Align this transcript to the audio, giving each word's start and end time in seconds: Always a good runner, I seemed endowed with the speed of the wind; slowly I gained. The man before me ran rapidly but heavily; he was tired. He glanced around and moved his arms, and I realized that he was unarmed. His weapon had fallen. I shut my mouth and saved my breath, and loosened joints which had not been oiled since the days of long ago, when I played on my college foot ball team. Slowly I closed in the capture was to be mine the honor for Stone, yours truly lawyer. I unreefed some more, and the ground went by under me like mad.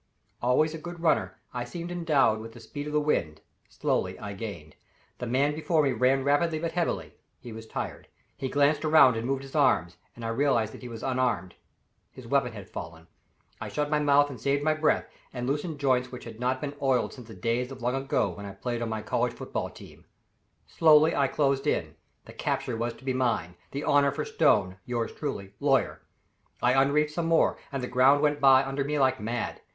Always 0.41 0.73
a 0.73 0.79
good 0.79 0.99
runner, 0.99 1.37
I 1.53 1.63
seemed 1.63 1.91
endowed 1.91 2.39
with 2.39 2.53
the 2.53 2.59
speed 2.59 2.87
of 2.87 2.91
the 2.93 2.99
wind; 2.99 3.39
slowly 3.69 4.17
I 4.17 4.33
gained. 4.33 4.75
The 5.19 5.27
man 5.27 5.53
before 5.53 5.83
me 5.83 5.91
ran 5.91 6.23
rapidly 6.23 6.57
but 6.57 6.71
heavily; 6.71 7.13
he 7.39 7.51
was 7.53 7.67
tired. 7.67 8.07
He 8.35 8.49
glanced 8.49 8.83
around 8.83 9.15
and 9.15 9.27
moved 9.27 9.43
his 9.43 9.53
arms, 9.53 9.97
and 10.15 10.25
I 10.25 10.29
realized 10.29 10.73
that 10.73 10.81
he 10.81 10.87
was 10.89 11.03
unarmed. 11.03 11.53
His 12.09 12.25
weapon 12.25 12.53
had 12.53 12.67
fallen. 12.67 13.05
I 13.61 13.69
shut 13.69 13.91
my 13.91 13.99
mouth 13.99 14.31
and 14.31 14.41
saved 14.41 14.63
my 14.63 14.73
breath, 14.73 15.05
and 15.31 15.45
loosened 15.45 15.77
joints 15.79 16.11
which 16.11 16.23
had 16.23 16.39
not 16.39 16.61
been 16.61 16.75
oiled 16.81 17.13
since 17.13 17.27
the 17.27 17.35
days 17.35 17.71
of 17.71 17.83
long 17.83 17.93
ago, 17.93 18.29
when 18.31 18.47
I 18.47 18.53
played 18.53 18.81
on 18.81 18.89
my 18.89 19.03
college 19.03 19.33
foot 19.33 19.53
ball 19.53 19.69
team. 19.69 20.05
Slowly 20.65 21.15
I 21.15 21.27
closed 21.27 21.67
in 21.67 21.93
the 22.25 22.33
capture 22.33 22.75
was 22.75 22.93
to 22.95 23.05
be 23.05 23.13
mine 23.13 23.53
the 23.69 23.83
honor 23.83 24.11
for 24.11 24.25
Stone, 24.25 24.77
yours 24.83 25.11
truly 25.13 25.53
lawyer. 25.59 26.01
I 26.59 26.73
unreefed 26.73 27.11
some 27.13 27.27
more, 27.27 27.59
and 27.71 27.83
the 27.83 27.87
ground 27.87 28.21
went 28.23 28.39
by 28.39 28.63
under 28.65 28.83
me 28.83 28.97
like 28.97 29.19
mad. 29.19 29.61